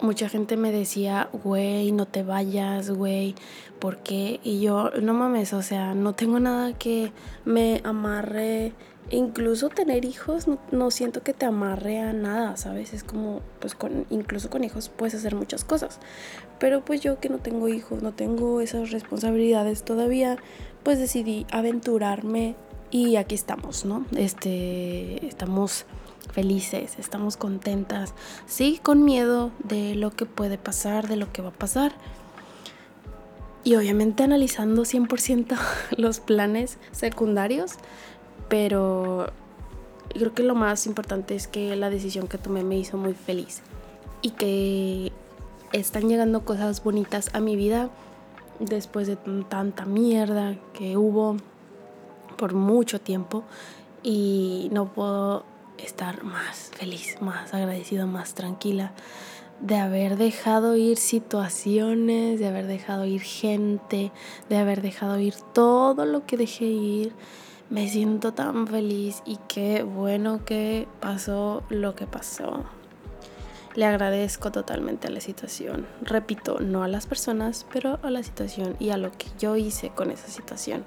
Mucha 0.00 0.28
gente 0.28 0.56
me 0.56 0.70
decía, 0.70 1.28
güey, 1.32 1.90
no 1.90 2.06
te 2.06 2.22
vayas, 2.22 2.88
güey, 2.88 3.34
¿por 3.80 3.96
qué? 3.96 4.38
Y 4.44 4.60
yo, 4.60 4.92
no 5.02 5.12
mames, 5.12 5.52
o 5.52 5.60
sea, 5.60 5.96
no 5.96 6.14
tengo 6.14 6.38
nada 6.38 6.72
que 6.78 7.10
me 7.44 7.80
amarre. 7.82 8.74
Incluso 9.10 9.70
tener 9.70 10.04
hijos, 10.04 10.46
no, 10.70 10.90
siento 10.92 11.24
que 11.24 11.32
te 11.32 11.46
amarre 11.46 11.98
a 11.98 12.12
nada, 12.12 12.56
¿sabes? 12.56 12.94
Es 12.94 13.02
como, 13.02 13.40
pues 13.58 13.74
con, 13.74 14.06
incluso 14.08 14.50
con 14.50 14.62
hijos 14.62 14.88
puedes 14.88 15.16
hacer 15.16 15.34
muchas 15.34 15.64
cosas. 15.64 15.98
Pero 16.60 16.84
pues 16.84 17.00
yo 17.00 17.18
que 17.18 17.30
no 17.30 17.38
tengo 17.38 17.66
hijos, 17.66 18.04
no 18.04 18.12
tengo 18.12 18.60
esas 18.60 18.92
responsabilidades 18.92 19.82
todavía, 19.82 20.36
pues 20.84 21.00
decidí 21.00 21.44
aventurarme 21.50 22.54
y 22.92 23.16
aquí 23.16 23.34
estamos, 23.34 23.84
¿no? 23.84 24.06
Este, 24.14 25.26
estamos 25.26 25.86
felices, 26.32 26.98
estamos 26.98 27.36
contentas, 27.36 28.14
sí, 28.46 28.80
con 28.82 29.04
miedo 29.04 29.50
de 29.64 29.94
lo 29.94 30.10
que 30.10 30.26
puede 30.26 30.58
pasar, 30.58 31.08
de 31.08 31.16
lo 31.16 31.32
que 31.32 31.42
va 31.42 31.48
a 31.48 31.52
pasar. 31.52 31.92
Y 33.64 33.74
obviamente 33.76 34.22
analizando 34.22 34.82
100% 34.82 35.58
los 35.96 36.20
planes 36.20 36.78
secundarios, 36.92 37.72
pero 38.48 39.32
creo 40.08 40.34
que 40.34 40.42
lo 40.42 40.54
más 40.54 40.86
importante 40.86 41.34
es 41.34 41.48
que 41.48 41.76
la 41.76 41.90
decisión 41.90 42.28
que 42.28 42.38
tomé 42.38 42.62
me 42.62 42.78
hizo 42.78 42.96
muy 42.96 43.14
feliz 43.14 43.62
y 44.22 44.30
que 44.30 45.12
están 45.72 46.08
llegando 46.08 46.44
cosas 46.44 46.82
bonitas 46.82 47.30
a 47.34 47.40
mi 47.40 47.56
vida 47.56 47.90
después 48.58 49.06
de 49.06 49.16
tanta 49.48 49.84
mierda 49.84 50.56
que 50.72 50.96
hubo 50.96 51.36
por 52.36 52.54
mucho 52.54 53.00
tiempo 53.00 53.44
y 54.02 54.68
no 54.72 54.92
puedo 54.92 55.44
estar 55.78 56.24
más 56.24 56.70
feliz, 56.76 57.16
más 57.20 57.54
agradecida, 57.54 58.06
más 58.06 58.34
tranquila 58.34 58.92
de 59.60 59.76
haber 59.76 60.16
dejado 60.16 60.76
ir 60.76 60.98
situaciones, 60.98 62.38
de 62.38 62.46
haber 62.46 62.66
dejado 62.66 63.04
ir 63.04 63.22
gente, 63.22 64.12
de 64.48 64.56
haber 64.56 64.82
dejado 64.82 65.18
ir 65.18 65.34
todo 65.52 66.04
lo 66.04 66.26
que 66.26 66.36
dejé 66.36 66.66
ir. 66.66 67.12
Me 67.70 67.88
siento 67.88 68.32
tan 68.32 68.66
feliz 68.66 69.22
y 69.26 69.38
qué 69.48 69.82
bueno 69.82 70.44
que 70.44 70.88
pasó 71.00 71.62
lo 71.68 71.94
que 71.94 72.06
pasó. 72.06 72.64
Le 73.74 73.84
agradezco 73.84 74.50
totalmente 74.50 75.08
a 75.08 75.10
la 75.10 75.20
situación. 75.20 75.86
Repito, 76.00 76.60
no 76.60 76.82
a 76.82 76.88
las 76.88 77.06
personas, 77.06 77.66
pero 77.72 77.98
a 78.02 78.10
la 78.10 78.22
situación 78.22 78.76
y 78.78 78.90
a 78.90 78.96
lo 78.96 79.12
que 79.12 79.26
yo 79.38 79.56
hice 79.56 79.90
con 79.90 80.10
esa 80.10 80.28
situación. 80.28 80.84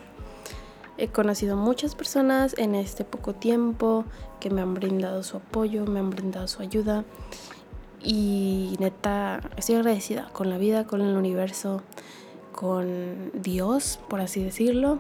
He 1.01 1.07
conocido 1.07 1.57
muchas 1.57 1.95
personas 1.95 2.53
en 2.59 2.75
este 2.75 3.03
poco 3.03 3.33
tiempo 3.33 4.05
que 4.39 4.51
me 4.51 4.61
han 4.61 4.75
brindado 4.75 5.23
su 5.23 5.37
apoyo, 5.37 5.83
me 5.87 5.99
han 5.99 6.11
brindado 6.11 6.47
su 6.47 6.61
ayuda 6.61 7.05
y 8.03 8.75
neta 8.79 9.41
estoy 9.57 9.77
agradecida 9.77 10.29
con 10.31 10.51
la 10.51 10.59
vida, 10.59 10.85
con 10.85 11.01
el 11.01 11.17
universo, 11.17 11.81
con 12.51 13.31
Dios, 13.33 13.99
por 14.09 14.21
así 14.21 14.43
decirlo. 14.43 14.99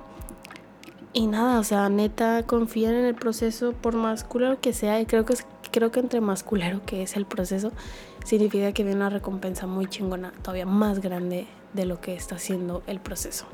Y 1.13 1.27
nada, 1.27 1.59
o 1.59 1.63
sea, 1.63 1.87
neta, 1.89 2.47
confían 2.47 2.95
en 2.95 3.05
el 3.05 3.13
proceso 3.13 3.73
por 3.73 3.93
más 3.93 4.23
culero 4.23 4.59
que 4.59 4.73
sea. 4.73 4.99
Y 4.99 5.05
creo 5.05 5.23
que, 5.23 5.35
creo 5.69 5.91
que 5.91 5.99
entre 5.99 6.19
más 6.19 6.41
culero 6.41 6.81
que 6.83 7.03
es 7.03 7.15
el 7.15 7.27
proceso, 7.27 7.71
significa 8.25 8.71
que 8.71 8.83
viene 8.83 8.97
una 8.97 9.11
recompensa 9.11 9.67
muy 9.67 9.85
chingona, 9.85 10.33
todavía 10.41 10.65
más 10.65 10.99
grande 10.99 11.45
de 11.73 11.85
lo 11.85 12.01
que 12.01 12.15
está 12.15 12.37
haciendo 12.37 12.81
el 12.87 12.99
proceso. 12.99 13.45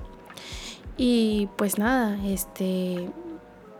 Y 0.97 1.47
pues 1.55 1.77
nada, 1.77 2.17
este 2.25 3.09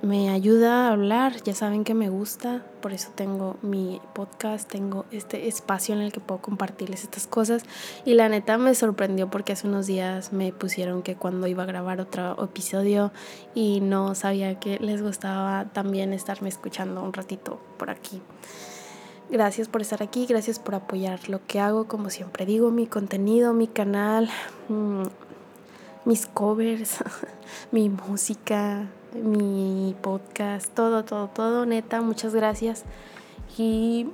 me 0.01 0.29
ayuda 0.29 0.87
a 0.87 0.91
hablar, 0.91 1.41
ya 1.43 1.55
saben 1.55 1.83
que 1.83 1.95
me 1.95 2.09
gusta, 2.09 2.63
por 2.81 2.93
eso 2.93 3.09
tengo 3.15 3.57
mi 3.63 3.99
podcast, 4.13 4.69
tengo 4.69 5.05
este 5.11 5.47
espacio 5.47 5.95
en 5.95 6.01
el 6.01 6.11
que 6.11 6.19
puedo 6.19 6.39
compartirles 6.39 7.03
estas 7.03 7.25
cosas 7.25 7.63
y 8.05 8.13
la 8.13 8.29
neta 8.29 8.59
me 8.59 8.75
sorprendió 8.75 9.29
porque 9.29 9.53
hace 9.53 9.67
unos 9.67 9.87
días 9.87 10.31
me 10.33 10.53
pusieron 10.53 11.01
que 11.01 11.15
cuando 11.15 11.47
iba 11.47 11.63
a 11.63 11.65
grabar 11.65 11.99
otro 11.99 12.41
episodio 12.43 13.11
y 13.55 13.81
no 13.81 14.13
sabía 14.13 14.59
que 14.59 14.77
les 14.79 15.01
gustaba 15.01 15.65
también 15.73 16.13
estarme 16.13 16.49
escuchando 16.49 17.01
un 17.01 17.13
ratito 17.13 17.59
por 17.77 17.89
aquí. 17.89 18.21
Gracias 19.29 19.67
por 19.67 19.81
estar 19.81 20.03
aquí, 20.03 20.25
gracias 20.25 20.59
por 20.59 20.75
apoyar 20.75 21.27
lo 21.27 21.45
que 21.47 21.59
hago, 21.59 21.87
como 21.87 22.09
siempre 22.09 22.45
digo, 22.45 22.71
mi 22.71 22.87
contenido, 22.87 23.51
mi 23.53 23.67
canal, 23.67 24.29
mm, 24.69 25.03
mis 26.07 26.25
covers, 26.25 27.03
mi 27.71 27.89
música, 27.89 28.87
mi 29.13 29.93
podcast, 30.01 30.73
todo, 30.73 31.03
todo, 31.03 31.27
todo, 31.27 31.65
neta, 31.65 32.01
muchas 32.01 32.33
gracias. 32.33 32.85
Y 33.57 34.07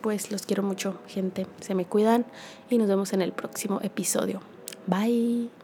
pues 0.00 0.32
los 0.32 0.46
quiero 0.46 0.62
mucho, 0.62 0.98
gente. 1.06 1.46
Se 1.60 1.74
me 1.74 1.84
cuidan 1.84 2.24
y 2.70 2.78
nos 2.78 2.88
vemos 2.88 3.12
en 3.12 3.20
el 3.20 3.32
próximo 3.32 3.80
episodio. 3.82 4.40
Bye. 4.86 5.63